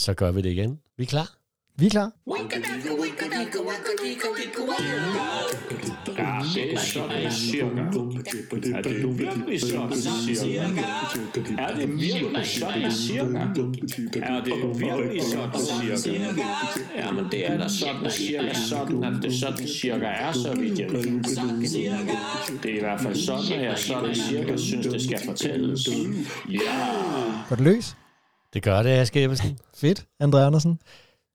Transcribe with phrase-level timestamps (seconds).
[0.00, 0.78] Så gør vi det igen.
[0.96, 1.28] Vi er klar?
[1.76, 2.12] Vi er klar.
[6.18, 7.80] Ja, det er sådan cirka.
[8.76, 10.82] Er det virkelig sådan cirka?
[11.58, 13.38] Er det virkelig sådan cirka?
[14.22, 15.60] Er det virkelig sådan
[15.98, 16.42] cirka?
[16.96, 20.78] Ja, men det er da sådan cirka sådan, at det sådan cirka er, så vidt
[20.78, 21.02] jeg ved.
[22.62, 25.88] Det er i hvert fald sådan, at jeg sådan cirka synes, det skal fortælles.
[26.48, 26.86] Ja!
[27.48, 27.96] Går det løs?
[28.54, 29.58] Det gør det, Aske Ebbesen.
[29.80, 30.80] Fedt, André Andersen.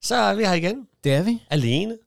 [0.01, 0.87] Så er vi her igen.
[1.03, 1.43] Det er vi.
[1.49, 1.97] Alene.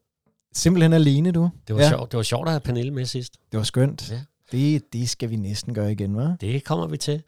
[0.55, 1.51] Simpelthen alene, du.
[1.69, 1.89] Det var, ja.
[1.89, 2.13] sjovt.
[2.13, 3.37] det var sjovt at have Pernille med sidst.
[3.53, 4.11] Det var skønt.
[4.11, 4.21] Ja.
[4.53, 6.37] Det, det skal vi næsten gøre igen, hva'?
[6.41, 7.23] Det kommer vi til.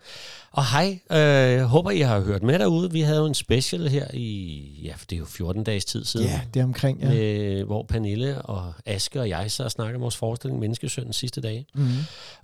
[0.50, 2.92] Og hej, øh, håber I har hørt med derude.
[2.92, 6.04] Vi havde jo en special her i, ja, for det er jo 14 dages tid
[6.04, 6.26] siden.
[6.26, 7.08] Ja, det er omkring, ja.
[7.08, 11.66] Med, hvor Pernille og Aske og jeg så snakker om vores forestilling Menneskesøn sidste dage.
[11.74, 11.90] Mm-hmm.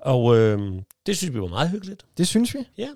[0.01, 0.73] Og øh,
[1.07, 2.02] det synes vi var meget hyggeligt.
[2.19, 2.59] Det synes vi.
[2.79, 2.88] Ja.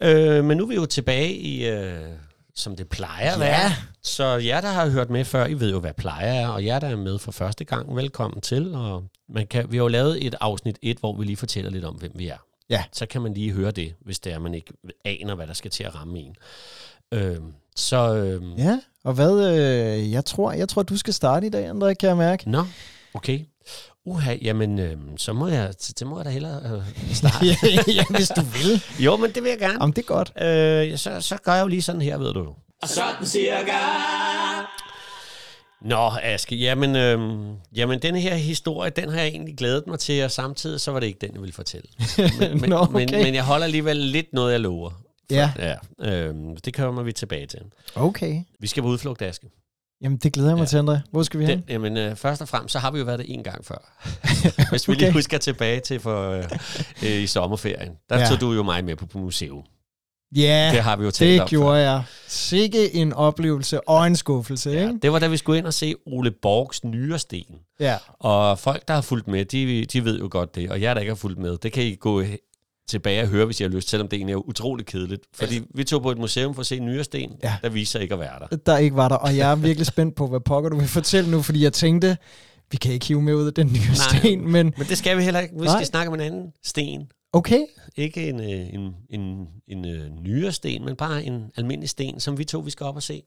[0.00, 2.00] Øh, men nu er vi jo tilbage i, øh,
[2.56, 3.44] som det plejer at Ja.
[3.44, 3.70] være.
[4.02, 6.48] Så jer, der har hørt med før, I ved jo, hvad plejer er.
[6.48, 8.74] Og jer, der er med for første gang, velkommen til.
[8.74, 11.84] Og man kan, vi har jo lavet et afsnit 1, hvor vi lige fortæller lidt
[11.84, 12.36] om, hvem vi er.
[12.70, 12.84] Ja.
[12.92, 14.72] Så kan man lige høre det, hvis det er, man ikke
[15.04, 16.36] aner, hvad der skal til at ramme en.
[17.12, 17.36] Øh,
[17.76, 18.14] så...
[18.14, 21.92] Øh, Ja, og hvad, øh, jeg tror, jeg tror, du skal starte i dag, André,
[21.92, 22.50] kan jeg mærke.
[22.50, 22.64] Nå,
[23.14, 23.40] okay.
[24.06, 27.46] Uha, jamen, øh, så må jeg, så må jeg da hellere øh, starte.
[27.46, 27.54] ja,
[27.88, 28.82] ja, hvis du vil.
[29.04, 29.80] jo, men det vil jeg gerne.
[29.80, 30.32] Om det er godt.
[30.92, 32.54] Øh, så, så gør jeg jo lige sådan her, ved du.
[32.86, 33.72] Sådan cirka!
[35.82, 40.24] Nå, Aske, jamen, øhm, jamen den her historie, den har jeg egentlig glædet mig til,
[40.24, 41.88] og samtidig så var det ikke den, jeg ville fortælle.
[42.40, 42.92] Men, men, Nå, okay.
[42.92, 44.90] men, men jeg holder alligevel lidt noget, jeg lover.
[45.30, 47.60] Ja, Ja, øhm, det kommer vi tilbage til.
[47.94, 48.42] okay.
[48.60, 49.46] Vi skal på udflugt, Aske.
[50.04, 50.66] Jamen, det glæder jeg mig Ja.
[50.66, 50.98] til, André.
[51.10, 51.58] Hvor skal vi hen?
[51.58, 53.98] Den, jamen, øh, først og fremmest, så har vi jo været det en gang før.
[54.70, 55.00] Hvis vi Okay.
[55.00, 56.44] lige husker tilbage til for, øh,
[57.02, 57.92] øh, i sommerferien.
[58.08, 58.26] Der Ja.
[58.28, 59.62] tog du jo mig med på, på museum.
[60.36, 62.02] Ja, Det har vi jo talt det om gjorde jeg.
[62.28, 64.76] Sikke en oplevelse og en skuffelse, før.
[64.78, 64.98] Ja, ikke?
[65.02, 67.44] det var da vi skulle ind og se Ole Borgs nyresten.
[67.80, 67.96] Ja.
[68.20, 70.70] Og folk, der har fulgt med, de, de ved jo godt det.
[70.70, 72.22] Og jer, der ikke har fulgt med, det kan I gå
[72.88, 75.22] tilbage og høre, hvis I har lyst, selvom det egentlig er utroligt kedeligt.
[75.34, 77.48] Fordi vi tog på et museum for at se nyresten, Ja.
[77.48, 77.56] ja.
[77.62, 78.56] der viser sig ikke at være der.
[78.56, 79.16] der ikke var der.
[79.16, 82.16] Og jeg er virkelig spændt på, hvad pokker du vil fortælle nu, fordi jeg tænkte,
[82.70, 84.18] vi kan ikke hive med ud af den nye Nej.
[84.20, 85.54] sten, men Men det skal vi heller ikke.
[85.54, 85.76] Vi Nej.
[85.78, 87.06] skal snakke om en anden sten.
[87.32, 87.60] okay.
[87.96, 92.38] Ikke en, øh, en, en, en, en nyere sten, men bare en almindelig sten, som
[92.38, 93.22] vi to vi skal op og se.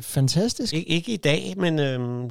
[0.00, 0.74] Fantastisk.
[0.74, 2.30] Ik- ikke i dag, men øhm,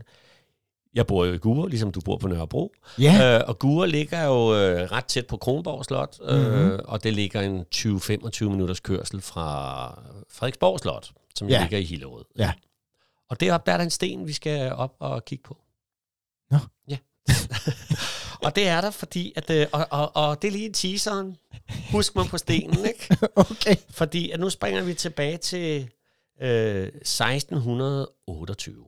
[0.94, 2.74] jeg bor jo i Gure, ligesom du bor på Nørrebro.
[3.00, 6.80] Ja, Øh, og Gure ligger jo øh, ret tæt på Kronborg Slot, øh, Mhm.
[6.86, 9.88] og det ligger en 20-25 minutters kørsel fra
[10.30, 11.62] Frederiksborg Slot, som Ja.
[11.62, 12.26] ligger i Hillerød.
[12.38, 12.54] Ja.
[13.30, 15.58] Og deroppe der er der en sten, vi skal op og kigge på.
[16.52, 16.58] Nå.
[16.90, 16.98] Ja.
[18.46, 21.38] og det er der, fordi, at, øh, og, og, og det er lige teaseren.
[21.92, 23.18] Husk mig på stenen, ikke?
[23.52, 23.76] okay.
[23.90, 25.90] Fordi at nu springer vi tilbage til
[26.42, 28.86] øh, 1628.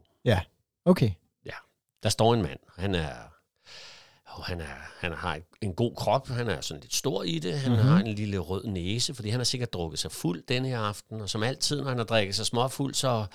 [0.86, 1.12] Okay.
[2.04, 2.60] Der står en mand.
[2.78, 3.14] Han er,
[4.38, 6.28] oh, han er, han har en god krop.
[6.28, 7.60] Han er sådan lidt stor i det.
[7.60, 7.80] Han Mhm.
[7.80, 7.94] mm-hmm.
[7.94, 11.22] har en lille rød næse, fordi han har sikkert drukket sig fuld denne her aften.
[11.22, 13.26] Og som altid, når han har drikket sig småfuld, så,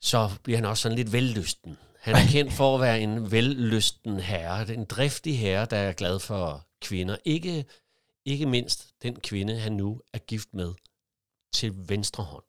[0.00, 1.78] så bliver han også sådan lidt vellysten.
[2.00, 4.60] Han er kendt for at være en vellysten herre.
[4.60, 7.16] Er En driftig herre, der er glad for kvinder.
[7.24, 7.64] Ikke,
[8.24, 10.74] ikke mindst den kvinde, han nu er gift med
[11.52, 12.42] til venstre hånd.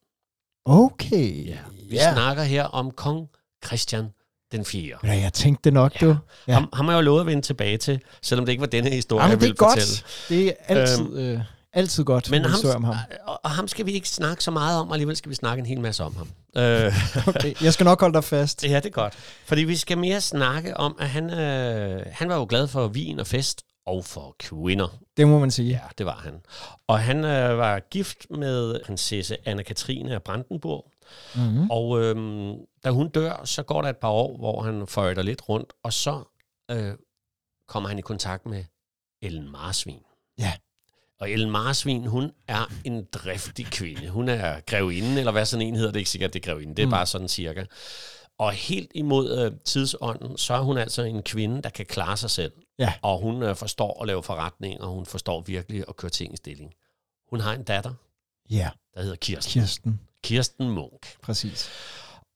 [0.66, 1.46] Okay.
[1.47, 1.59] Ja.
[1.90, 2.13] Vi ja.
[2.13, 3.29] snakker her om kong
[3.66, 4.09] Christian
[4.52, 4.96] den 4.
[5.04, 6.06] Ja, jeg tænkte det nok, Ja.
[6.08, 6.16] du.
[6.48, 6.54] Ja.
[6.54, 8.90] Ham, ham har jeg jo lovet at vende tilbage til, selvom det ikke var denne
[8.90, 9.80] historie, Jamen, jeg det er ville godt.
[9.80, 10.46] fortælle.
[10.46, 11.40] Det er altid, øh,
[11.74, 12.96] altid godt Men ham, om ham.
[13.28, 15.59] Og, og ham skal vi ikke snakke så meget om, og alligevel skal vi snakke
[15.59, 16.28] en hel masse om ham.
[16.64, 16.94] Øh,
[17.28, 17.54] Okay.
[17.64, 18.64] Jeg skal nok holde dig fast.
[18.64, 19.14] ja, det er godt.
[19.46, 23.20] Fordi vi skal mere snakke om, at han, øh, han var jo glad for vin
[23.20, 24.88] og fest, og for kvinder.
[25.18, 25.70] Det må man sige.
[25.70, 26.34] Ja, det var han.
[26.88, 30.86] Og han øh, var gift med prinsesse Anna-Katrine af Brandenburg.
[31.36, 31.70] Mm-hmm.
[31.70, 32.52] Og øhm,
[32.84, 35.94] da hun dør, så går der et par år, hvor han føjter lidt rundt, og
[35.94, 36.23] så
[36.72, 36.94] øh,
[37.67, 38.63] kommer han i kontakt med
[39.22, 40.03] Ellen Marsvin.
[40.38, 40.53] Ja.
[41.19, 44.09] Og Ellen Marsvin, hun er en driftig kvinde.
[44.09, 46.75] Hun er grevinde, eller hvad sådan en hedder, det er ikke sikkert, det er grevinde.
[46.75, 46.91] Det er mm.
[46.91, 47.66] bare sådan cirka.
[48.37, 52.29] Og helt imod øh, tidsånden, så er hun altså en kvinde, der kan klare sig
[52.29, 52.52] selv.
[52.79, 52.93] Ja.
[53.02, 56.37] Og hun øh, forstår at lave forretning, og hun forstår virkelig at køre ting i
[56.37, 56.73] stilling.
[57.29, 57.93] Hun har en datter,
[58.49, 59.61] Ja, der hedder Kirsten.
[59.61, 59.99] Kirsten.
[60.23, 61.22] Kirsten Munk.
[61.22, 61.70] Præcis.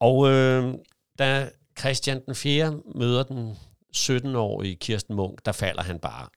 [0.04, 0.74] Og øh,
[1.20, 2.80] da Christian den 4.
[2.96, 3.58] møder den
[3.98, 6.28] 17-årige Kirsten Munk, der falder han bare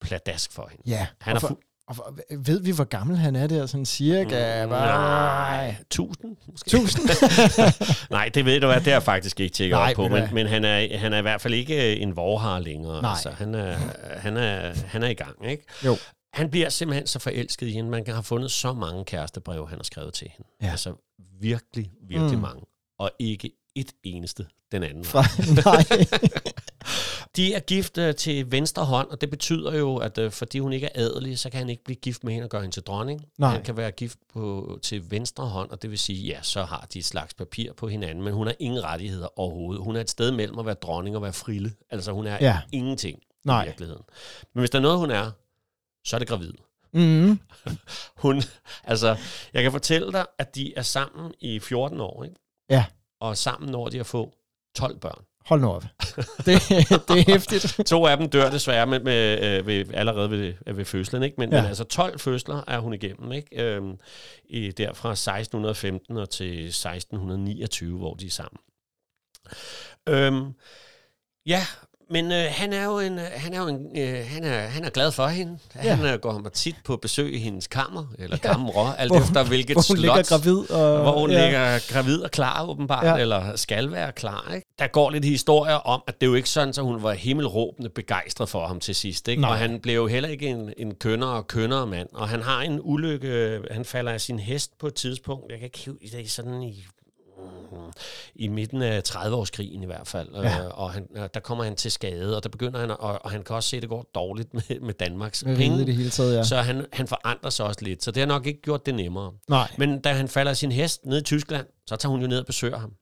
[0.00, 0.82] pladask for hende.
[0.86, 1.06] Ja.
[1.20, 3.66] Han og, for, fu- og for, ved vi, hvor gammel han er der?
[3.66, 4.64] Sådan cirka?
[4.64, 6.66] Mm, Nej, 1000 måske.
[6.66, 8.10] 1000?
[8.10, 10.46] Nej, det ved du hvad, det har jeg faktisk ikke tjekket op på, men men,
[10.46, 13.02] han, er, han er i hvert fald ikke en vorhar længere.
[13.02, 13.10] Nej.
[13.10, 13.72] Altså, han, er,
[14.18, 15.64] han, er, han er i gang, ikke?
[15.84, 15.96] Jo.
[16.32, 17.90] han bliver simpelthen så forelsket i hende.
[17.90, 20.50] Man kan have fundet så mange kærestebreve, han har skrevet til hende.
[20.62, 20.70] Ja.
[20.70, 20.94] Altså
[21.40, 22.42] virkelig, virkelig mm.
[22.42, 22.62] mange.
[22.98, 25.04] Og ikke et eneste den anden.
[25.04, 25.22] Fra,
[25.64, 26.06] nej.
[27.36, 30.72] De er gift øh, til venstre hånd, og det betyder jo, at øh, fordi hun
[30.72, 32.82] ikke er adelig, så kan han ikke blive gift med hende og gøre hende til
[32.82, 33.24] dronning.
[33.38, 33.50] Nej.
[33.50, 36.86] Han kan være gift på, til venstre hånd, og det vil sige, ja, så har
[36.94, 39.84] de et slags papir på hinanden, men hun har ingen rettigheder overhovedet.
[39.84, 41.72] Hun er et sted mellem at være dronning og være frille.
[41.90, 42.60] Altså hun er ja.
[42.72, 43.62] ingenting Nej.
[43.62, 44.02] i virkeligheden.
[44.54, 45.30] Men hvis der er noget, hun er,
[46.04, 46.52] så er det gravid.
[46.92, 47.40] Mm.
[48.24, 48.42] Hun,
[48.84, 49.16] altså,
[49.52, 52.36] jeg kan fortælle dig, at de er sammen i 14 år, ikke?
[52.70, 52.84] Ja.
[53.20, 54.32] Og sammen når de at få
[54.74, 55.24] 12 børn.
[55.48, 55.82] Hold nu op.
[55.82, 56.46] Det,
[57.08, 57.80] det er hæftigt.
[57.90, 61.34] To af dem dør desværre med, med, øh, ved, allerede ved, ved fødslen, ikke?
[61.38, 61.60] Men, ja.
[61.60, 63.62] men altså 12 fødsler er hun igennem, ikke?
[63.62, 63.98] Øhm,
[64.44, 68.58] i, der fra 1615 og til 1629, hvor de er sammen.
[70.08, 70.52] Øhm,
[71.46, 71.62] ja,
[72.10, 74.84] men øh, han er jo en, øh, han er jo en, øh, han er, han
[74.84, 75.58] er glad for hende.
[75.84, 75.94] Ja.
[75.94, 79.44] Han øh, går til tit på besøg i hendes kammer, eller kammer, alt Hvor- efter
[79.44, 80.16] hvilket Hvor hun slot.
[80.16, 80.70] ligger gravid.
[80.70, 81.38] Og, Hvor hun ja.
[81.38, 81.44] ja.
[81.44, 83.14] ligger gravid og klar, åbenbart, Ja.
[83.14, 83.20] ja.
[83.20, 84.52] eller skal være klar.
[84.54, 84.66] Ikke?
[84.78, 88.48] Der går lidt historier om, at det jo ikke sådan, at hun var himmelråbende begejstret
[88.48, 89.28] for ham til sidst.
[89.28, 89.40] Ikke?
[89.42, 89.50] Nej.
[89.50, 92.08] Og han blev jo heller ikke en, en kønnere og kønnere mand.
[92.14, 93.60] Og han har en ulykke.
[93.70, 95.44] Han falder af sin hest på et tidspunkt.
[95.50, 96.84] Jeg kan ikke hive det er sådan i
[98.34, 100.28] i midten af 30-årskrigen i hvert fald.
[100.34, 100.40] Ja.
[100.42, 100.66] Ja.
[100.68, 103.42] Og han, øh, der kommer han til skade, og der begynder han, og, og han
[103.44, 105.86] kan også se, at det går dårligt med, med Danmarks Med penge.
[105.86, 106.44] det hele taget, ja.
[106.44, 109.32] Så han, han forandrer sig også lidt, så det har nok ikke gjort det nemmere.
[109.48, 109.70] Nej.
[109.78, 112.38] Men da han falder af sin hest ned i Tyskland, så tager hun jo ned
[112.40, 112.92] og besøger ham.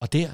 [0.00, 0.30] Og der,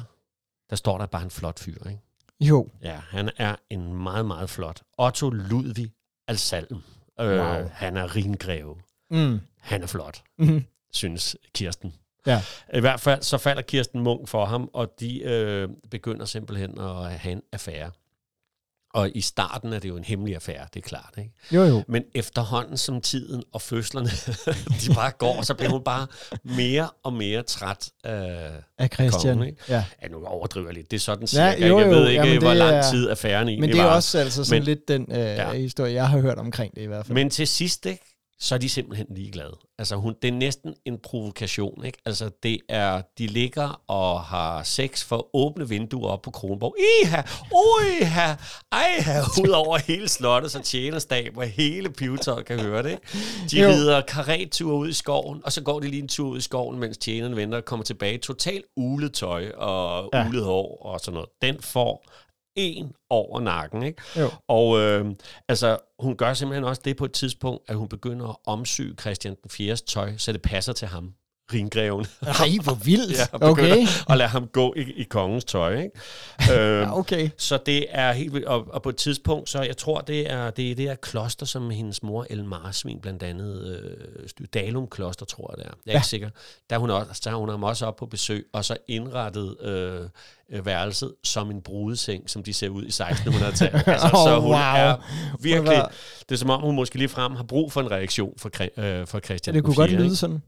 [0.71, 2.01] der står der bare en flot fyr, ikke?
[2.41, 2.69] Jo.
[2.83, 4.83] Ja, han er en meget, meget flot.
[4.99, 5.93] Otto Ludvig
[6.29, 6.77] Alsalm.
[7.21, 7.69] Øh, Wow.
[7.73, 8.77] Han er ringreve.
[9.11, 9.41] Mm.
[9.61, 10.65] Han er flot, Mm.
[10.93, 11.95] synes Kirsten.
[12.29, 12.43] Ja.
[12.75, 17.11] I hvert fald så falder Kirsten Munk for ham, og de øh, begynder simpelthen at
[17.11, 17.91] have en affære.
[18.95, 21.15] Og i starten er det jo en hemmelig affære, det er klart.
[21.19, 21.31] Ikke?
[21.53, 21.83] Jo, jo.
[21.89, 24.09] Men efterhånden som tiden og fødslerne,
[24.89, 26.07] de bare går, så bliver hun bare
[26.45, 29.35] mere og mere træt af Af Christian.
[29.37, 29.49] kongen.
[29.49, 29.63] Ikke?
[29.69, 29.85] Ja.
[30.03, 30.91] Ja, nu overdriver jeg lidt.
[30.91, 31.67] Det er sådan Ja, cirka.
[31.69, 31.91] jo, jeg jo.
[31.93, 33.95] ved ikke, Jamen, hvor lang er- tid affæren egentlig Men det er var.
[33.95, 35.19] også altså sådan Men- lidt den øh.
[35.19, 35.53] Ja.
[35.53, 37.15] historie, jeg har hørt omkring det i hvert fald.
[37.15, 39.57] Men til sidst, ikke, så er de simpelthen ligeglade.
[39.79, 41.99] Altså, hun, det er næsten en provokation, ikke?
[42.05, 46.77] Altså, det er, de ligger og har sex for åbne vinduer op på Kronborg.
[47.03, 48.35] Iha, uiha,
[48.73, 52.99] ejha, ud over hele slottet, så tjenerstab og hele pivetøjet kan høre det?
[53.51, 53.69] De Jo.
[53.69, 56.79] rider karettur ud i skoven, og så går de lige en tur ud i skoven,
[56.79, 58.19] mens tjenerne venter og kommer tilbage.
[58.19, 60.29] Totalt ulet tøj og ja.
[60.29, 61.29] ulet hår og sådan noget.
[61.43, 62.07] Den får
[62.59, 64.03] en over nakken, ikke?
[64.17, 64.31] Jo.
[64.49, 65.15] Og øh,
[65.49, 69.37] altså, hun gør simpelthen også det på et tidspunkt, at hun begynder at omsy Christian
[69.43, 69.77] den 4.
[69.77, 71.15] tøj, så det passer til ham,
[71.53, 72.07] ringreven.
[72.23, 73.19] Nej, hvor vildt.
[73.19, 73.87] Ja, og okay.
[74.11, 75.91] at lade ham gå i, i kongens tøj, ikke?
[76.53, 77.31] øhm, Ja, okay.
[77.39, 78.47] så det er helt vildt.
[78.47, 81.47] Og, og på et tidspunkt, så jeg tror, det er det, er det her kloster,
[81.47, 83.81] som hendes mor Ellen Marsvin blandt andet,
[84.41, 85.75] øh, Dalum Kloster, tror jeg det er.
[85.87, 85.99] Jeg er Ja.
[85.99, 86.31] ikke sikker.
[86.71, 89.57] Der er hun, også, der er hun ham også op på besøg, og så indrettet
[89.63, 93.83] øh, værelset som en brudeseng, som de ser ud i 1600-tallet.
[93.89, 94.61] altså, så Åh, hun wow.
[94.61, 94.97] er
[95.41, 95.83] virkelig...
[96.29, 99.07] Det er som om, hun måske lige frem har brug for en reaktion for, øh,
[99.07, 100.17] for Christian Det kunne den godt 4., lyde ikke?
[100.17, 100.43] sådan.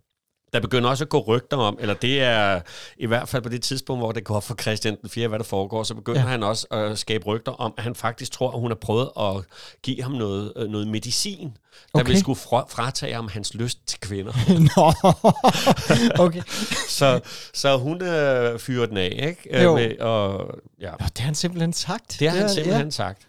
[0.52, 2.60] Der begynder også at gå rygter om, eller det er
[2.98, 5.44] i hvert fald på det tidspunkt, hvor det går for Christian den 4., hvad der
[5.44, 6.26] foregår, så begynder Ja.
[6.26, 9.44] han også at skabe rygter om, at han faktisk tror, at hun har prøvet at
[9.82, 11.48] give ham noget, øh, noget medicin, der
[11.92, 12.00] Okay.
[12.04, 12.12] okay.
[12.12, 14.32] vil skulle fra, fratage ham hans lyst til kvinder.
[14.76, 16.42] Nå, okay.
[16.88, 17.20] så,
[17.54, 19.56] så hun øh, fyrer den af, ikke?
[19.58, 19.74] Øh, Jo.
[19.76, 20.90] Med, og, ja.
[20.90, 22.16] Nå, det har han simpelthen sagt.
[22.20, 22.90] Det har han simpelthen ja.
[22.90, 23.28] sagt.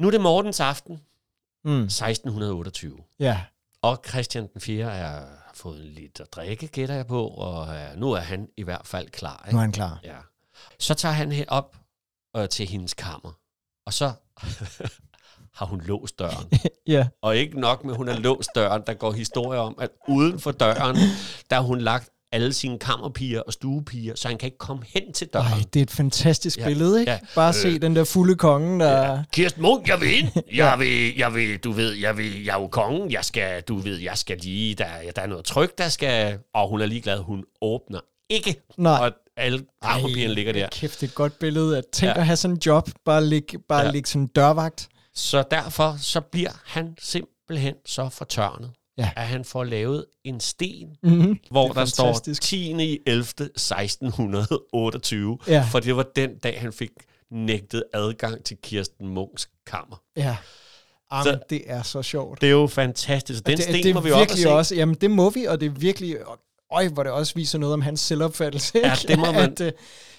[0.00, 1.00] Nu er det morgens aften.
[1.64, 1.82] Mm.
[1.82, 2.96] 1628.
[3.20, 3.40] ja.
[3.82, 4.96] Og Christian den 4.
[4.96, 5.20] er
[5.52, 8.86] har fået lidt at drikke, gætter jeg på, og øh, nu er han i hvert
[8.86, 9.42] fald klar.
[9.44, 9.56] Nu Ikke?
[9.56, 10.00] er han klar.
[10.04, 10.16] Ja.
[10.78, 11.76] Så tager han op
[12.36, 13.32] øh, til hendes kammer,
[13.86, 14.12] og så
[15.58, 16.50] har hun låst døren.
[16.86, 17.08] Ja.
[17.22, 20.40] Og ikke nok med, at hun har låst døren, der går historier om, at uden
[20.40, 20.96] for døren,
[21.50, 25.12] der har hun lagt alle sine kammerpiger og stuepiger, så han kan ikke komme hen
[25.12, 25.46] til døren.
[25.52, 26.64] Ej, det er et fantastisk Ja.
[26.66, 27.12] billede, ikke?
[27.12, 27.18] Ja.
[27.34, 27.54] Bare Øh.
[27.54, 29.12] se den der fulde konge, der...
[29.12, 29.22] Ja.
[29.32, 30.28] Kirsten Munk, jeg vil ind.
[30.54, 33.10] Jeg vil, jeg vil, du ved, jeg vil, jeg er jo kongen.
[33.12, 34.86] Jeg skal, du ved, jeg skal lige, der,
[35.16, 38.62] der er noget tryk, der skal, og hun er ligeglad, hun åbner ikke.
[38.78, 38.98] Nej.
[39.06, 40.68] Og alle kammerpigerne ligger der.
[40.72, 41.78] Kæft, det er et godt billede.
[41.78, 42.18] At tænk Ja.
[42.20, 43.84] at have sådan en job, bare ligge bare ja.
[43.86, 43.90] Ja.
[43.92, 44.88] ligge sådan en dørvagt.
[45.14, 49.10] Så derfor så bliver han simpelthen så fortørnet, Ja.
[49.16, 51.38] at han får lavet en sten, Mm-hmm.
[51.50, 52.42] hvor er der står fantastisk.
[52.42, 52.82] 10.
[52.92, 53.24] i 11.
[53.56, 55.66] 1628, Ja.
[55.70, 56.90] for det var den dag, han fik
[57.30, 60.02] nægtet adgang til Kirsten Munks kammer.
[60.16, 60.36] Ja.
[61.12, 62.40] Jamen, Så- det er så sjovt.
[62.40, 63.46] Det er jo fantastisk.
[63.46, 64.50] Den det, sten det må vi op og virkelig se.
[64.50, 66.16] også, jamen det må vi, og det er virkelig
[66.70, 68.78] øj, hvor det også viser noget om hans selvopfattelse.
[68.78, 69.72] Ja, det må man- At, øh,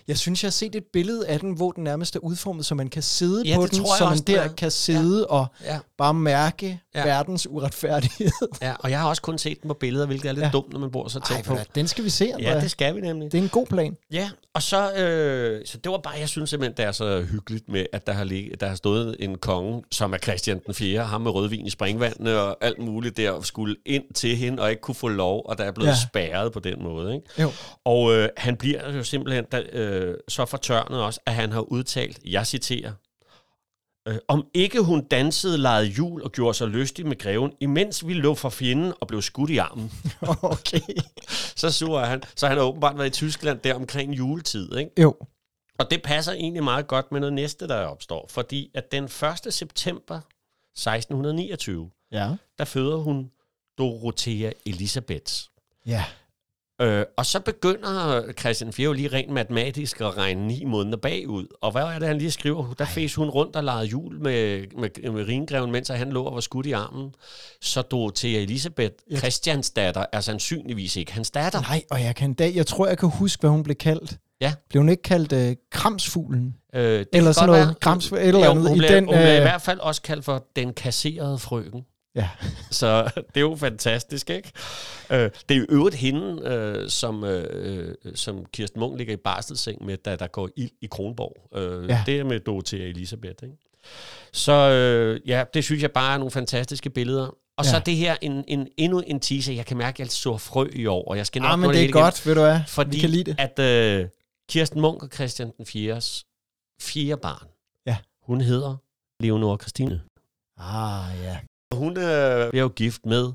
[0.08, 2.76] jeg synes, jeg har set et billede af den, hvor den nærmest er udformet, så
[2.76, 4.48] man kan sidde Ja, på det den, så man der er.
[4.48, 5.80] kan sidde og Ja.
[5.98, 7.04] bare mærke Ja.
[7.06, 8.32] verdens uretfærdighed.
[8.62, 10.46] Ja, og jeg har også kun set den på billeder, hvilket er lidt Ja.
[10.48, 10.52] ja.
[10.52, 11.56] dumt, når man bor så tæt Ej, på.
[11.56, 11.60] på.
[11.76, 12.54] den skal vi se, Andrea.
[12.56, 13.32] Ja, det skal vi nemlig.
[13.32, 13.98] det er en god plan.
[14.12, 17.70] Ja, og så, øh, så det var bare, jeg synes simpelthen, det er så hyggeligt
[17.70, 21.04] med, at der har, lig, der har stået en konge, som er Christian den 4.,
[21.04, 24.70] ham med rødvin i springvandene og alt muligt der, og skulle ind til hende og
[24.70, 25.94] ikke kunne få lov, og der er blevet Ja.
[25.94, 26.08] ja.
[26.10, 27.14] spærret på den måde.
[27.16, 27.28] Ikke?
[27.42, 27.52] Jo.
[27.86, 29.93] Og øh, han bliver jo simpelthen da, øh,
[30.28, 32.92] så fortørnet også, at han har udtalt, jeg citerer,
[34.08, 38.14] øh, om ikke hun dansede, legede jul og gjorde sig lystig med greven, imens vi
[38.14, 39.92] lå for fjenden og blev skudt i armen.
[40.54, 40.80] okay.
[41.62, 42.24] Så sur er han.
[42.36, 44.76] Så han har åbenbart været i Tyskland der omkring juletid.
[44.78, 45.02] Ikke?
[45.02, 45.16] Jo.
[45.80, 48.28] Og det passer egentlig meget godt med noget næste, der opstår.
[48.30, 49.54] Fordi at den 1.
[49.54, 50.22] september
[50.76, 52.36] 1629, Ja.
[52.58, 53.32] der føder hun
[53.78, 55.34] Dorothea Elisabeth.
[55.86, 56.04] Ja.
[56.82, 61.46] Øh, og så begynder Christian 4 jo lige rent matematisk at regne ni måneder bagud.
[61.62, 62.74] Og hvad er det, han lige skriver?
[62.74, 66.34] Der fæs hun rundt og legede jul med, med, med ringreven, mens han lå og
[66.36, 67.12] var skudt i armen.
[67.62, 69.18] Så Dorothea Elisabeth, Ja.
[69.18, 71.62] Christians datter, er sandsynligvis ikke hans datter.
[71.62, 74.18] Nej, og jeg kan da, jeg tror, jeg kan huske, hvad hun blev kaldt.
[74.42, 74.54] Ja.
[74.70, 76.56] Blev hun ikke kaldt øh, Kramsfuglen?
[76.76, 78.22] Øh, det Eller sådan noget være.
[78.22, 80.02] et eller Jo, andet Hun i blev, den, hun blev i øh, hvert fald også
[80.02, 81.82] kaldt for den kasserede frøken.
[82.16, 82.30] Ja.
[82.72, 84.52] Så det er jo fantastisk, ikke?
[85.12, 89.86] Øh, det er jo øvrigt hende, øh, som, øh, som Kirsten Munk ligger i barselsseng
[89.86, 91.58] med, da der går ild i Kronborg.
[91.60, 92.04] Øh, Ja.
[92.06, 93.58] Det er med Dorothea Elisabeth, ikke?
[94.34, 97.28] Så øh, ja, det synes jeg bare er nogle fantastiske billeder.
[97.58, 97.70] Og ja.
[97.72, 99.54] så det her en, en, endnu en teaser.
[99.54, 101.70] Jeg kan mærke, at jeg så frø i år, og jeg skal nok Ah, men
[101.70, 101.94] det er igennem.
[102.02, 102.60] godt, ved du hvad?
[102.68, 103.36] Fordi Vi kan lide det.
[103.40, 103.60] at
[104.00, 104.08] øh,
[104.50, 106.02] Kirsten Munk og Christian den 4.
[106.82, 107.48] fire barn,
[107.88, 107.98] Ja.
[108.26, 108.76] hun hedder
[109.20, 110.02] Leonora Christine.
[110.60, 111.38] Ah, ja.
[111.74, 113.32] Hun øh, bliver jo gift med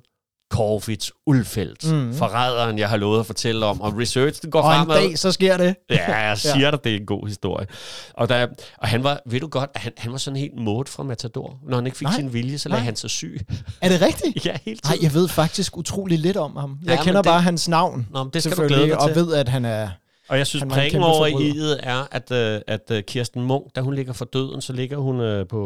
[0.53, 2.15] Corfitz Ulfeldt, mm.
[2.15, 3.81] forræderen, jeg har lovet at fortælle om.
[3.81, 4.97] Og research, den går Og en fremad.
[4.97, 5.75] dag, så sker det.
[5.91, 7.67] Ja, jeg siger dig, det er en god historie.
[8.15, 8.47] Og, der,
[8.79, 11.59] og han var, ved du godt, at han, han var sådan helt mod fra Matador.
[11.69, 12.85] Når han ikke fik Nej, sin vilje, så lagde nej.
[12.85, 13.41] han sig syg.
[13.83, 14.47] Er det rigtigt?
[14.47, 16.79] ja, helt Nej, jeg ved faktisk utrolig lidt om ham.
[16.83, 18.97] Jeg Ja, ja, kender det- bare hans navn, Nå, det skal du glæde dig til.
[18.97, 19.89] og ved, at han er...
[20.29, 23.81] Og jeg synes, prikken over i idet er, at, øh, at øh, Kirsten Munk, da
[23.81, 25.61] hun ligger for døden, så ligger hun øh, på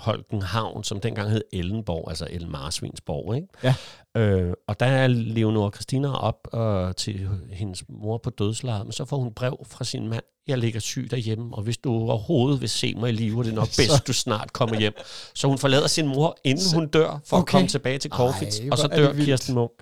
[0.00, 3.34] Holkenhavn, som dengang hed Ellenborg, altså Ellen Marsvinsborg.
[3.36, 3.48] Ikke?
[3.64, 3.74] Ja.
[4.20, 9.04] Øh, og der er Leonora Christina op øh, til hendes mor på dødslejet, men så
[9.04, 10.22] får hun brev fra sin mand.
[10.48, 13.54] Jeg ligger syg derhjemme, og hvis du overhovedet vil se mig i live, er det
[13.54, 14.92] nok bedst, Så- du snart kommer hjem.
[15.34, 17.42] Så hun forlader sin mor, inden hun dør, for Okay.
[17.42, 19.12] at komme tilbage til Corfitz, og så dør.
[19.12, 19.72] Kirsten Munk.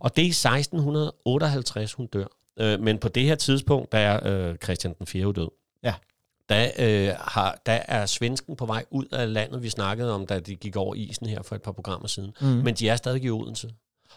[0.00, 2.26] Og det er i 1658, hun dør.
[2.60, 5.32] Øh, men på det her tidspunkt, der er øh, Christian den 4.
[5.32, 5.48] død.
[5.82, 5.94] Ja.
[6.48, 10.40] Der, øh, har, der er svensken på vej ud af landet, vi snakkede om, da
[10.40, 12.32] de gik over isen her for et par programmer siden.
[12.40, 12.46] Mm.
[12.46, 13.70] Men de er stadig i Odense.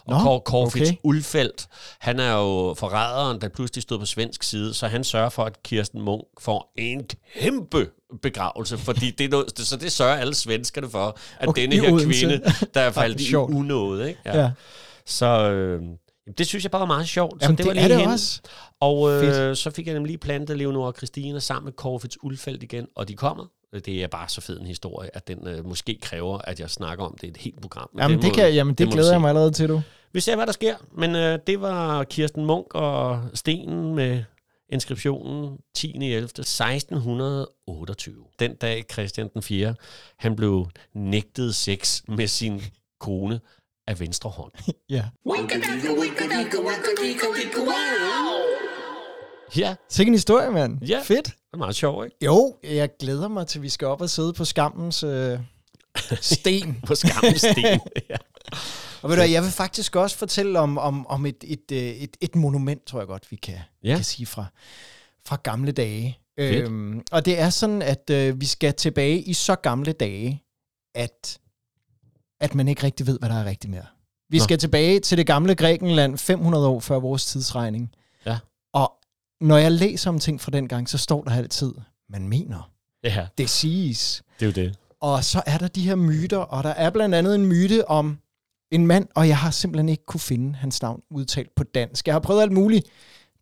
[0.05, 0.97] Og Nå, Kåre Corfitz okay.
[1.03, 1.67] Ulfeldt,
[1.99, 5.63] han er jo forræderen, der pludselig stod på svensk side, så han sørger for, at
[5.63, 7.07] Kirsten Munk får en
[7.39, 7.89] kæmpe
[8.21, 12.41] begravelse, fordi det noget, så det sørger alle svenskerne for, at Okay, denne her kvinde,
[12.73, 14.09] der er faldet i unåde.
[14.09, 14.19] Ikke?
[14.25, 14.51] Ja, ja.
[15.05, 15.83] Så øh,
[16.37, 17.41] det synes jeg bare var meget sjovt.
[17.41, 18.41] Jamen, så det, det, var det lige er det også.
[18.79, 19.57] Og øh, Fedt.
[19.57, 23.07] så fik jeg nemlig lige plantet Leonora og Christine sammen med Corfitz Ulfeldt igen, og
[23.07, 23.45] de kommer.
[23.85, 27.05] Det er bare så fed en historie, at den øh, måske kræver, at jeg snakker
[27.05, 27.89] om det i et helt program.
[27.93, 29.81] Men Jamen, det, må- kan, jamen, det, vi glæder jeg mig allerede til, du.
[30.13, 30.75] Vi ser, hvad der sker.
[30.97, 34.23] Men øh, det var Kirsten Munk og Stenen med
[34.69, 35.93] inskriptionen 10.
[36.13, 36.23] 11.
[36.25, 38.15] 1628.
[38.39, 39.75] Den dag Christian den 4.
[40.17, 42.61] han blev nægtet sex med sin
[42.99, 43.39] kone
[43.89, 44.51] af venstre hånd.
[44.89, 45.03] Ja.
[49.57, 50.83] Ja, Sikke en historie, mand.
[50.85, 51.01] Ja.
[51.03, 51.25] Fedt.
[51.25, 52.17] det er meget sjovt, ikke?
[52.25, 55.39] Jo, jeg glæder mig til, vi skal op og sidde på skammens øh,
[56.21, 56.79] sten.
[56.87, 57.65] På skammens sten.
[58.09, 58.15] ja.
[59.01, 61.77] Og ved du, hvad, jeg vil faktisk også fortælle om, om, om et, et, øh,
[61.77, 63.95] et, et monument, tror jeg godt, vi kan, Ja.
[63.95, 64.45] kan sige fra,
[65.25, 66.17] fra gamle dage.
[66.39, 66.55] Fedt.
[66.65, 70.43] Øhm, og det er sådan, at øh, vi skal tilbage i så gamle dage,
[70.95, 71.39] at,
[72.41, 73.85] at man ikke rigtig ved, hvad der er rigtigt mere.
[74.29, 74.43] Vi Nå.
[74.43, 77.91] skal tilbage til det gamle Grækenland 500 år før vores tidsregning.
[78.25, 78.37] Ja.
[78.73, 78.93] Og
[79.41, 81.71] når jeg læser om ting fra den gang, så står der altid,
[82.09, 82.71] man mener.
[83.03, 84.23] ja, Det siges.
[84.39, 84.75] det er jo det.
[85.01, 88.17] Og så er der de her myter, og der er blandt andet en myte om
[88.71, 92.07] en mand, og jeg har simpelthen ikke kunne finde hans navn udtalt på dansk.
[92.07, 92.85] Jeg har prøvet alt muligt.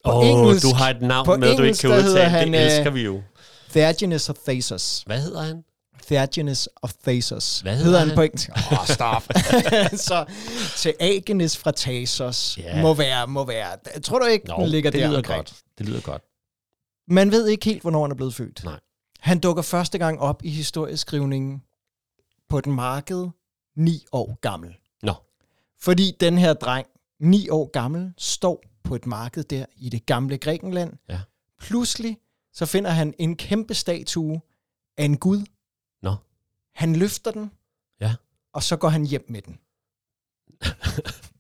[0.06, 2.30] På Åh, engelsk, du har et navn med, du ikke engelsk, kan udtale.
[2.30, 3.22] han, det øh, elsker vi jo.
[3.70, 5.04] Theagenes of Thasos.
[5.06, 5.64] Hvad hedder han?
[6.08, 7.60] Theagenes of Thasos.
[7.60, 8.50] Hvad hedder han på engelsk?
[8.50, 9.24] Åh, oh, stop.
[10.10, 10.26] så
[10.78, 12.82] Theagenes fra Thasos Ja.
[12.82, 14.00] må være, må være.
[14.02, 15.38] Tror du ikke, Nå, den ligger det der lyder omkring?
[15.38, 15.56] godt.
[15.78, 16.22] Det lyder godt.
[17.08, 18.64] Man ved ikke helt, hvornår han er blevet født.
[18.64, 18.80] Nej.
[19.20, 21.62] Han dukker første gang op i historieskrivningen
[22.50, 23.28] på et marked
[23.78, 24.76] ni år gammel.
[25.04, 25.14] Nå.
[25.82, 26.88] Fordi den her dreng,
[27.22, 30.94] ni år gammel, står på et marked der i det gamle Grækenland.
[31.10, 31.20] Ja.
[31.60, 32.18] Pludselig
[32.54, 34.42] så finder han en kæmpe statue
[34.98, 35.44] af en gud.
[36.04, 36.16] Nå.
[36.76, 37.52] Han løfter den,
[38.02, 38.14] Ja.
[38.54, 39.60] og så går han hjem med den.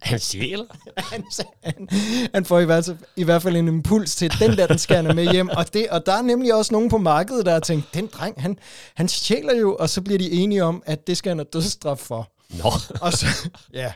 [0.01, 0.65] Han stjæler.
[1.11, 1.23] han,
[1.63, 1.89] han,
[2.33, 5.05] han får i hvert, fald, i hvert fald en impuls til, den der, den skal
[5.05, 5.49] han med hjem.
[5.49, 8.41] Og, det, og der er nemlig også nogen på markedet, der har tænkt, den dreng,
[8.41, 8.59] han,
[8.95, 11.97] han stjæler jo, og så bliver de enige om, at det skal han have dødsstraf
[11.99, 12.31] for.
[12.49, 12.71] Nå.
[13.01, 13.25] Og så,
[13.73, 13.93] ja,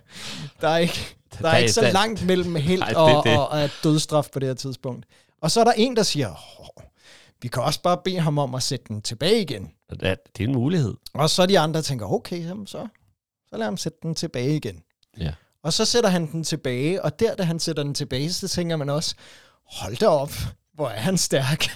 [0.62, 3.24] der er ikke, der Der er er- ikke så der- langt mellem held det- og,
[3.26, 5.06] det- og, og dødsstraf på det her tidspunkt.
[5.42, 6.84] Og så er der en, der siger, "Åh,
[7.42, 9.72] vi kan også bare bede ham om at sætte den tilbage igen.
[9.90, 10.94] Det er det er en mulighed.
[11.14, 12.88] Og så de andre, tænker, okay, så,
[13.48, 14.84] så lad ham sætte den tilbage igen.
[15.18, 15.34] Ja.
[15.64, 18.76] Og så sætter han den tilbage, og der, da han sætter den tilbage, så tænker
[18.76, 19.16] man også,
[19.66, 20.32] hold da op,
[20.82, 21.68] hvor er han stærk.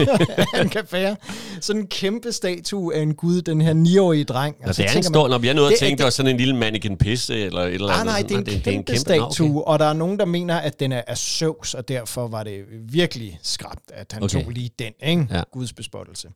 [0.54, 1.16] han kan bære
[1.60, 4.56] sådan en kæmpe statue af en gud, den her 9-årige dreng.
[4.62, 6.04] Og Og så det er en stor, når jeg nåede at Det er- tænke, det
[6.04, 8.06] var sådan en lille mannequin pisse, eller et eller andet.
[8.06, 8.46] nej, sådan.
[8.46, 9.72] det er en kæmpe, Nå, statue, okay.
[9.72, 12.64] og der er nogen, der mener, at den er af Zeus, og derfor var det
[12.88, 14.42] virkelig skræbt, at han Okay.
[14.42, 15.26] tog lige den, ikke?
[15.30, 15.42] Ja.
[15.52, 16.28] Guds bespottelse.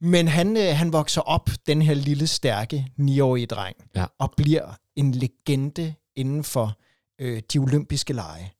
[0.00, 4.04] Men han, øh, han vokser op, den her lille, stærke, 9-årige dreng, Ja.
[4.20, 6.78] og bliver en legende inden for
[7.20, 8.52] øh, de olympiske lege.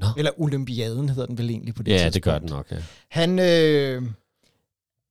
[0.00, 0.06] Nå.
[0.16, 2.14] Eller olympiaden hedder den vel egentlig på det Ja, tidspunkt.
[2.14, 2.76] det gør den nok, ja.
[3.10, 4.02] Han, øh,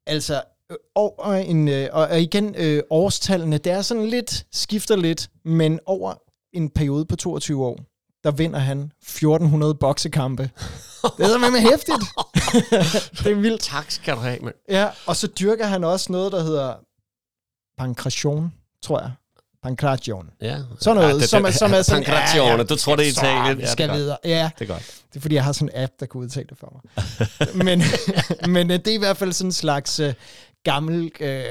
[0.08, 5.29] altså, øh, over en, øh, og igen, øh, årstallene, det er sådan lidt, skifter lidt,
[5.46, 6.13] men over
[6.53, 7.79] en periode på 22 år,
[8.24, 10.43] der vinder han 1400 boksekampe.
[11.17, 12.03] Det er med hæftigt.
[13.24, 13.62] det er vildt.
[13.62, 14.55] Tak skal du have, mand.
[14.69, 16.74] Ja, og så dyrker han også noget, der hedder
[17.77, 18.53] pankration,
[18.84, 19.12] tror jeg.
[19.63, 20.29] Pankration.
[20.41, 20.57] Ja.
[20.79, 22.63] Sådan noget, ja, det, som er- som er sådan- Pankration, ja, ja.
[22.63, 23.59] du tror, det er Italien.
[23.59, 24.17] Ja, skal det er videre.
[24.25, 25.01] Ja, Det er godt.
[25.09, 27.55] det er fordi, jeg har sådan en app, der kan udtale det for mig.
[27.65, 27.81] men,
[28.53, 30.13] men øh, det er i hvert fald sådan en slags øh,
[30.63, 31.43] gammel øh,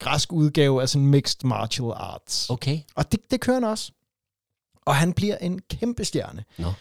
[0.00, 2.50] græsk udgave af sådan mixed martial arts.
[2.50, 2.78] Okay.
[2.94, 3.92] Og det, det kører han også.
[4.86, 6.44] Og han bliver en kæmpe stjerne.
[6.58, 6.72] Nå.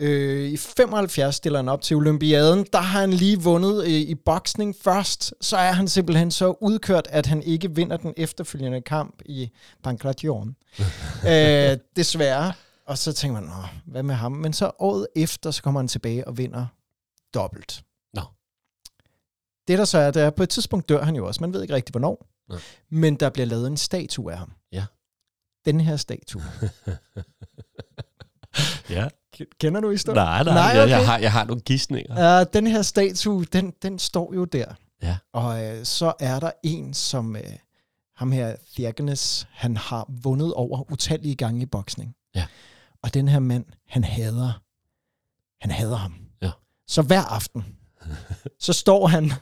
[0.00, 2.66] Øh, I 75 stiller han op til Olympiaden.
[2.72, 5.34] Der har han lige vundet øh, i boksning først.
[5.40, 9.50] Så er han simpelthen så udkørt, at han ikke vinder den efterfølgende kamp i
[9.82, 10.56] Pankration.
[11.32, 12.52] øh, desværre.
[12.86, 14.32] Og så tænker man, Nå, hvad med ham?
[14.32, 16.66] Men så året efter, så kommer han tilbage og vinder
[17.34, 17.82] dobbelt.
[18.14, 18.22] Nå.
[19.68, 21.40] Det der så er, det er, på et tidspunkt dør han jo også.
[21.40, 22.26] Man ved ikke rigtig, hvornår.
[22.48, 22.60] Nej.
[22.90, 24.52] Men der bliver lavet en statue af ham.
[24.72, 24.84] Ja.
[25.64, 26.42] Den her statue.
[28.90, 29.08] Ja.
[29.60, 30.24] Kender du historien?
[30.24, 30.90] Nej, nej, Nej, jeg, okay.
[30.90, 32.40] jeg, har, jeg har nogle gissninger.
[32.40, 34.74] Uh, den her statue, den, den står jo der.
[35.02, 35.16] Ja.
[35.32, 37.40] Og uh, så er der en, som uh,
[38.16, 42.14] ham her, Thiergenes, han har vundet over utallige gange i boksning.
[42.34, 42.46] Ja.
[43.02, 44.62] Og den her mand, han hader,
[45.60, 46.14] han hader ham.
[46.42, 46.50] Ja.
[46.88, 47.64] Så hver aften,
[48.60, 49.32] så står han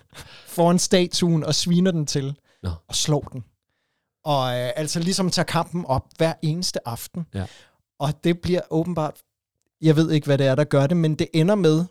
[0.47, 2.71] foran statuen og sviner den til Nå.
[2.89, 3.45] og slår den.
[4.25, 7.27] Og uh, altså ligesom tager kampen op hver eneste aften.
[7.35, 7.47] Ja.
[7.99, 9.23] Og det bliver åbenbart,
[9.81, 11.85] jeg ved ikke, hvad det er, der gør det, men det ender med,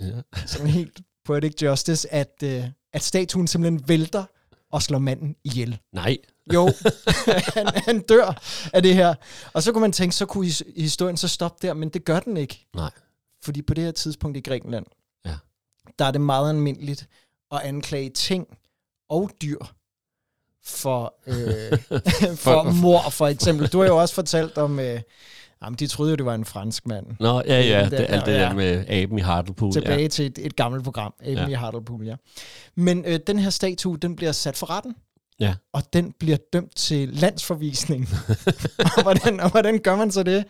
[0.00, 0.20] Ja.
[0.46, 4.24] sådan helt poetic justice, at, øh, at statuen simpelthen vælter
[4.72, 5.78] og slår manden ihjel.
[5.92, 6.16] Nej.
[6.54, 6.72] Jo,
[7.54, 8.42] han, han dør
[8.72, 9.14] af det her.
[9.52, 12.20] Og så kunne man tænke, så kunne his- historien så stoppe der, men det gør
[12.20, 12.66] den ikke.
[12.74, 12.90] Nej.
[13.42, 14.86] Fordi på det her tidspunkt i Grækenland,
[15.24, 15.36] Ja.
[15.98, 17.08] der er det meget almindeligt
[17.52, 18.58] at anklage ting
[19.08, 19.58] og dyr
[20.64, 21.78] for, øh,
[22.44, 23.66] for mor, for eksempel.
[23.68, 24.78] Du har jo også fortalt om...
[24.80, 25.00] Øh,
[25.62, 27.06] jamen, de troede jo, det var en fransk mand.
[27.20, 27.82] Nå, ja, ja.
[27.84, 28.38] Det, der, alt det ja.
[28.38, 29.72] der med aben i Hartlepool.
[29.72, 30.08] tilbage Ja.
[30.08, 31.42] til et, et gammelt program, Aben Ja.
[31.42, 31.48] ja.
[31.48, 32.16] i Hartlepool, ja.
[32.74, 34.94] Men øh, den her statue, den bliver sat for retten,
[35.40, 35.54] Ja.
[35.72, 38.08] og den bliver dømt til landsforvisning.
[38.96, 40.44] og, hvordan, og hvordan gør man så det?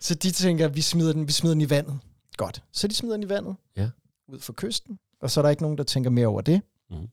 [0.00, 1.98] Så de tænker, vi smider den, vi smider den i vandet.
[2.36, 2.62] Godt.
[2.72, 3.56] Så de smider den i vandet.
[3.76, 3.88] Ja.
[4.28, 4.98] Ud for kysten.
[5.20, 6.60] Og så er der ikke nogen, der tænker mere over det.
[6.90, 7.06] Mhm.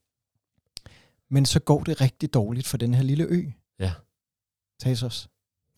[1.31, 3.43] Men så går det rigtig dårligt for den her lille ø.
[3.79, 3.91] Ja.
[4.81, 5.29] Thasos.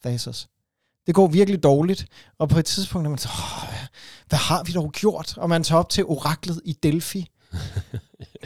[0.03, 0.47] Thasos.
[1.07, 2.05] Det går virkelig dårligt,
[2.39, 3.73] og på et tidspunkt er man så, "Åh,
[4.29, 5.37] hvad, har vi dog gjort?
[5.37, 7.59] Og man tager op til oraklet i Delphi, der,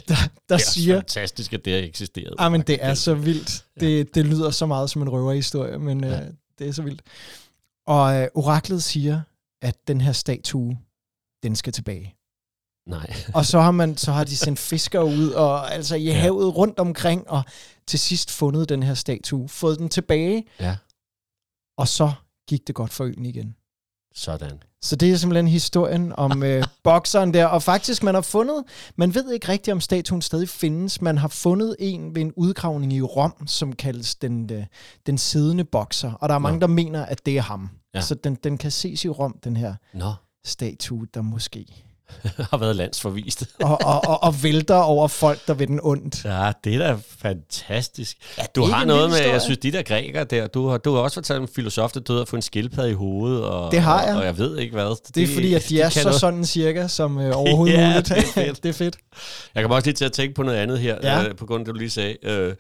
[0.07, 0.15] der
[0.49, 2.33] Det er siger, fantastisk, at det har eksisteret.
[2.39, 3.65] ah, men det er så vildt.
[3.79, 6.09] Det, det lyder så meget som en røverhistorie, men Ja.
[6.09, 6.21] ja.
[6.25, 7.01] øh, det er så vildt.
[7.87, 9.21] Og øh, oraklet siger,
[9.61, 10.77] at den her statue,
[11.43, 12.15] den skal tilbage.
[12.87, 13.13] Nej.
[13.33, 16.13] Og så har man så har de sendt fiskere ud og altså i Ja.
[16.13, 17.43] havet rundt omkring og
[17.87, 20.75] til sidst fundet den her statue, fået den tilbage, Ja.
[21.77, 22.11] og så
[22.47, 23.55] gik det godt for øen igen.
[24.15, 24.63] Sådan.
[24.81, 27.45] Så det er simpelthen historien om øh, bokseren der.
[27.45, 28.63] Og faktisk, man har fundet,
[28.95, 31.01] man ved ikke rigtigt, om statuen stadig findes.
[31.01, 34.65] Man har fundet en ved en udgravning i Rom, som kaldes den, øh,
[35.05, 36.13] den siddende bokser.
[36.13, 36.67] Og der er mange, Nå.
[36.67, 37.69] der mener, at det er ham.
[37.93, 38.01] Ja.
[38.01, 40.13] Så den, den kan ses i Rom, den her Nå.
[40.45, 41.86] statue, der måske
[42.51, 43.45] har været landsforvist.
[43.61, 46.25] og, og, og, og vælter over folk, der vil den ondt.
[46.25, 48.17] Ja, det er da fantastisk.
[48.37, 49.33] Ja, du har noget med, historie?
[49.33, 51.91] jeg synes, de der grækere der, du har, du har også fortalt om en filosof,
[51.91, 53.43] der døde at få en skildpadde i hovedet.
[53.43, 54.13] Og, Det har jeg.
[54.13, 55.11] Og, og jeg ved ikke hvad.
[55.15, 56.19] Det er fordi, at de er kan så noget.
[56.19, 58.09] sådan cirka, som øh, overhovedet Ja, muligt.
[58.09, 58.57] det er fedt.
[58.63, 58.95] det er fedt.
[59.55, 61.23] Jeg kommer også lige til at tænke på noget andet her, ja.
[61.23, 62.15] øh, på grund af det, du lige sagde.
[62.23, 62.53] Øh,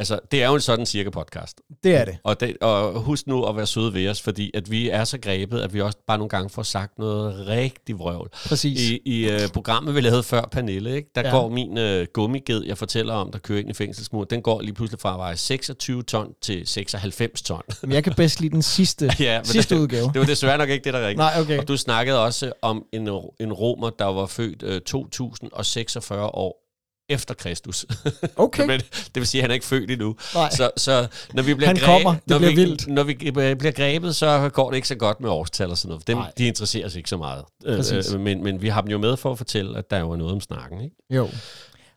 [0.00, 1.60] altså, det er jo en sådan cirka podcast.
[1.84, 2.18] Det er det.
[2.24, 5.18] Og, det, og husk nu at være søde ved os, fordi at vi er så
[5.18, 8.28] grebet, at vi også bare nogle gange får sagt noget rigtig vrøvl.
[8.46, 8.90] Præcis.
[8.90, 11.10] I, i uh, programmet, vi lavede før, Pernille, ikke?
[11.14, 11.30] der Ja.
[11.30, 14.74] går min uh, gummiged, jeg fortæller om, der kører ind i fængselsmur, den går lige
[14.74, 17.62] pludselig fra at veje 26 ton til 96 ton.
[17.82, 20.06] Men jeg kan bedst lide den sidste, ja, men sidste det, udgave.
[20.06, 21.18] Det var desværre nok ikke det, der er rigtigt.
[21.18, 21.58] Nej, okay.
[21.58, 23.08] Og du snakkede også om en,
[23.40, 26.69] en romer, der var født uh, 2046 år
[27.10, 27.86] efter Kristus.
[28.36, 28.66] Okay.
[28.66, 30.16] Men det vil sige, at han er ikke født endnu.
[30.34, 30.50] Nej.
[30.50, 32.10] Så, så når vi bliver Han kommer.
[32.14, 32.86] Det når bliver vi, vildt.
[32.88, 35.88] Når vi øh, bliver grebet, så går det ikke så godt med årstal og sådan
[35.88, 36.06] noget.
[36.06, 36.32] Dem, Nej.
[36.38, 37.44] de interesserer sig ikke så meget.
[37.66, 38.12] Øh, Præcis.
[38.12, 40.16] øh, men, men vi har dem jo med for at fortælle, at der jo er
[40.16, 40.80] noget om snakken.
[40.80, 40.96] Ikke?
[41.10, 41.28] Jo.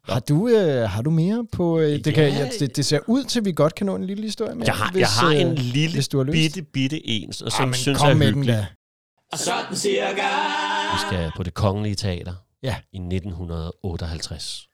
[0.10, 1.80] Har du, øh, har du mere på...
[1.80, 2.36] Øh, det, kan, Ja.
[2.40, 4.66] ja, det, det ser ud til, at vi godt kan nå en lille historie med.
[4.66, 6.34] Jeg har, jeg har en lille hvis du har lyst.
[6.34, 8.54] bitte, bitte en, som Jamen, synes kom er med den hyggelig.
[8.56, 8.66] da.
[9.32, 10.24] Og sådan cirka.
[10.94, 12.76] Vi skal på det kongelige teater Ja.
[12.94, 14.68] i 1958.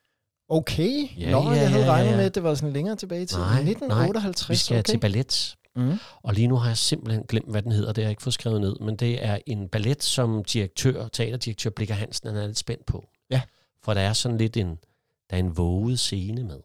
[0.50, 1.08] Okay.
[1.18, 2.18] Ja, Nå, ja, jeg havde ja, regnet ja.
[2.18, 4.50] med, at det var sådan længere tilbage til Nej, 1958.
[4.50, 4.84] Vi skal okay.
[4.84, 5.56] til ballet.
[5.76, 6.00] Mm.
[6.24, 7.94] Og lige nu har jeg simpelthen glemt, hvad den hedder.
[7.94, 8.76] Det har jeg ikke fået skrevet ned.
[8.82, 13.08] Men det er en ballet, som direktør, teaterdirektør Blikker Hansen han er lidt spændt på.
[13.32, 13.42] Ja.
[13.84, 14.68] For der er sådan lidt en,
[15.30, 16.60] der er en våget scene med.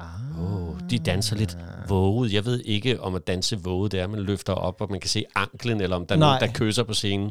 [0.00, 0.06] Ah.
[0.44, 1.56] Oh, de danser lidt
[1.88, 2.32] våget.
[2.32, 5.08] Jeg ved ikke, om at danse våget det er, man løfter op, og man kan
[5.10, 6.38] se anklen, eller om der er Nej.
[6.38, 7.30] nogen, der kysser på scenen.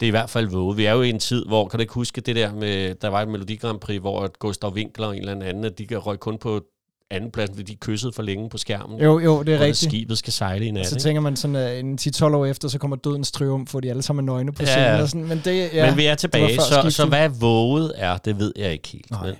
[0.00, 0.76] Det er i hvert fald våget.
[0.76, 3.08] Vi er jo i en tid, hvor, kan du ikke huske det der med, der
[3.08, 5.86] var et Melodi Grand Prix, hvor at Gustav Winkler og en eller anden, at de
[5.86, 6.60] kan røg kun på
[7.10, 9.00] anden plads, fordi de kyssede for længe på skærmen.
[9.00, 9.90] Jo, jo, det er rigtigt.
[9.92, 10.86] skibet skal sejle i nat.
[10.86, 11.02] Så ikke?
[11.02, 14.02] tænker man sådan, at en 10-12 år efter, så kommer dødens triumf, hvor de alle
[14.02, 14.66] sammen er nøgne på Ja.
[14.66, 15.00] scenen.
[15.00, 15.28] Og sådan.
[15.28, 17.08] Men det, ja, Ja, men vi er tilbage, så, så skiftet.
[17.08, 19.10] hvad våget er, det ved jeg ikke helt.
[19.22, 19.34] Men,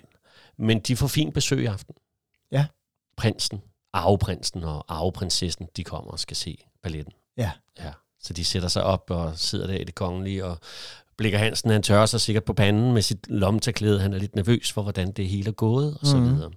[0.59, 1.95] men de får fint besøg i aften.
[2.53, 2.67] Ja.
[3.17, 7.13] Prinsen, arveprinsen og arveprinsessen, de kommer og skal se balletten.
[7.37, 7.51] Ja.
[7.79, 7.93] ja.
[8.23, 10.59] Så de sætter sig op og sidder der i det kongelige, og
[11.19, 14.01] Blikker Hansen, han tørrer sig sikkert på panden med sit lommetørklæde.
[14.01, 16.27] Han er lidt nervøs for, hvordan det hele er gået, og så Mhm.
[16.37, 16.51] videre.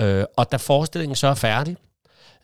[0.00, 1.76] Øh, og da forestillingen så er færdig,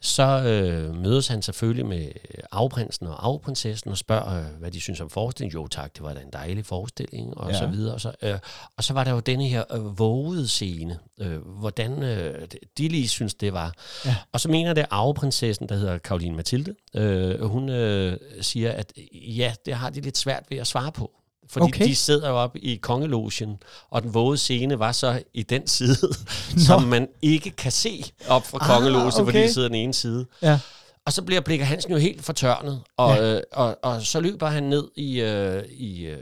[0.03, 2.09] så øh, mødes han selvfølgelig med
[2.51, 5.61] arveprinsen og arveprinsessen og spørger, øh, hvad de synes om forestillingen.
[5.63, 7.59] Jo tak, det var da en dejlig forestilling, og Ja.
[7.59, 7.95] så videre.
[7.95, 8.39] Og så, øh,
[8.77, 13.09] og så var der jo denne her øh, vågede scene, øh, hvordan øh, de lige
[13.09, 13.75] synes, det var.
[14.07, 14.17] Ja.
[14.33, 19.55] Og så mener det arveprinsessen, der hedder Karoline Mathilde, øh, hun øh, siger, at ja,
[19.67, 21.11] det har de lidt svært ved at svare på.
[21.51, 21.85] Fordi Okay.
[21.87, 25.97] de sidder jo oppe i kongelogen, og den vågede scene var så i den side,
[26.67, 29.25] som man ikke kan se op fra Ah, kongelogen, okay.
[29.25, 30.27] fordi de sidder den ene side.
[30.43, 30.59] Ja.
[31.07, 33.23] Og så bliver Blikker Hansen jo helt fortørnet, og, Ja.
[33.35, 36.19] øh, og, og så løber han ned i, øh, i øh,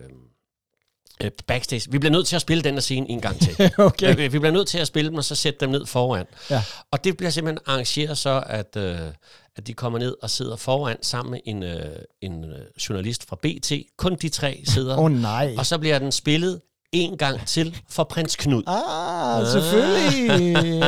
[1.24, 1.90] øh, backstage.
[1.90, 3.70] Vi bliver nødt til at spille den her scene en gang til.
[3.78, 4.10] okay.
[4.12, 6.26] Øh, Vi bliver nødt til at spille dem, og så sætte dem ned foran.
[6.50, 6.62] Ja.
[6.92, 8.98] Og det bliver simpelthen arrangeret så, at, øh,
[9.58, 13.36] at de kommer ned og sidder foran sammen med en, øh, en øh, journalist fra
[13.42, 13.72] BT.
[13.96, 14.96] Kun de tre sidder.
[14.98, 15.54] Åh oh, nej.
[15.58, 16.60] Og så bliver den spillet
[16.92, 18.62] en gang til for prins Knud.
[18.66, 20.82] Ah, selvfølgelig.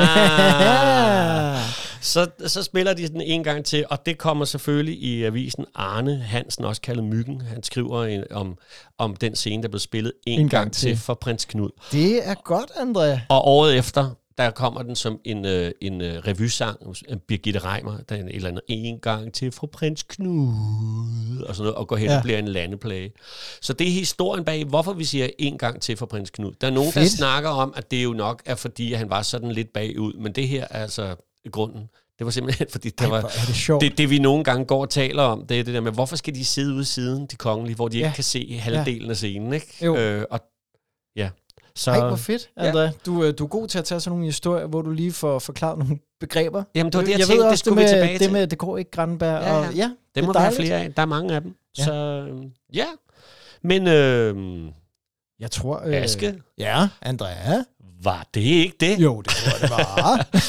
[2.02, 6.16] Så, så spiller de den en gang til, og det kommer selvfølgelig i avisen Arne
[6.16, 7.40] Hansen, også kaldet Myggen.
[7.40, 8.58] Han skriver en, om,
[8.98, 10.88] om den scene, der blev spillet en, En en gang gang, til.
[10.88, 11.70] til for prins Knud.
[11.92, 13.20] det er godt, André.
[13.28, 14.10] Og året efter,
[14.44, 18.28] der kommer den som en, øh, en øh, revysang, øh, Birgitte Reimer, der er en
[18.28, 22.12] eller anden en gang til fra prins Knud, og sådan noget, og går hen Ja.
[22.12, 22.18] ja.
[22.18, 23.12] og bliver en landeplage.
[23.60, 26.52] Så det er historien bag, hvorfor vi siger en gang til for prins Knud.
[26.60, 27.02] Der er nogen, Fedt.
[27.04, 30.12] Der snakker om, at det jo nok er fordi, at han var sådan lidt bagud,
[30.12, 31.16] men det her er altså
[31.52, 31.88] grunden.
[32.18, 33.82] Det var simpelthen, fordi der Ej, var, det sjovt.
[33.82, 36.16] det, det vi nogle gange går og taler om, det er det der med, hvorfor
[36.16, 38.04] skal de sidde ude siden, de kongelige, hvor de Ja.
[38.06, 39.66] ikke kan se halvdelen af scenen, ikke?
[39.84, 39.96] Jo.
[39.96, 40.40] Øh, og,
[41.16, 41.30] ja.
[41.76, 42.98] Så, Ej, hvor fedt, André.
[43.06, 45.38] Du, øh, du er god til at tage sådan nogle historier, hvor du lige får
[45.38, 46.64] forklaret nogle begreber.
[46.74, 48.12] Jamen, det var det, jeg, jeg tænkte, ved det også skulle det vi med, tilbage
[48.18, 48.32] det til.
[48.32, 49.42] med, det går ikke Granberg.
[49.42, 49.70] Ja, Og, ja.
[49.76, 50.56] ja, Det det må er dejligt.
[50.60, 50.92] flere af.
[50.94, 51.54] Der er mange af dem.
[51.78, 51.82] Ja.
[51.82, 51.86] Ja.
[51.86, 51.92] Så
[52.28, 52.84] øhm, ja.
[53.62, 54.36] Men øh,
[55.40, 55.82] Jeg tror...
[55.86, 57.62] Øh, Aske, Ja, André.
[58.02, 59.70] var det ikke det, Jo, det tror jeg, det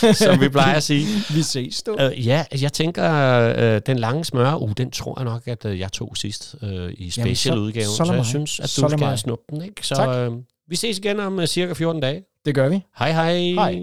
[0.02, 0.14] var.
[0.26, 1.06] som vi plejer at sige?
[1.36, 1.94] Vi ses, du.
[2.06, 3.12] Uh, ja, jeg tænker,
[3.58, 6.94] øh, den lange smør, uh, den tror jeg nok, at øh, jeg tog sidst øh,
[6.98, 7.88] i så- specialudgaven.
[7.88, 8.26] så Så, så jeg mig.
[8.26, 9.62] synes, at Så du lad skal snuppe den.
[9.62, 9.88] Ikke?
[9.88, 10.16] Så Tak.
[10.18, 10.32] øh,
[10.72, 12.24] vi ses igen om uh, cirka 14 dage.
[12.46, 12.82] Det gør vi.
[13.00, 13.38] Hej hej.
[13.38, 13.80] Hej.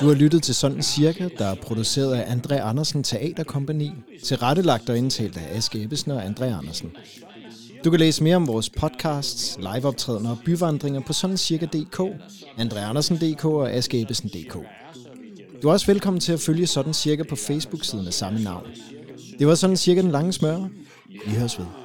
[0.00, 3.90] Du har lyttet til Sådan Cirka, der er produceret af André Andersen Teaterkompagni,
[4.24, 6.90] tilrettelagt og indtalt af Aske Ebbesen og André Andersen.
[7.84, 12.00] Du kan læse mere om vores podcasts, liveoptrædener og byvandringer på sådancirka.dk,
[12.58, 14.56] andreandersen.dk og askeebbesen.dk.
[15.62, 18.66] Du er også velkommen til at følge Sådan Cirka på Facebook-siden af samme navn.
[19.38, 20.68] Det var Sådan Cirka den lange smør.
[21.26, 21.81] Vi høres ved.